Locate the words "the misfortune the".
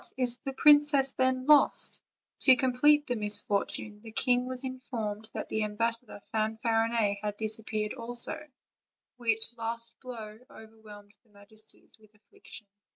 3.05-4.11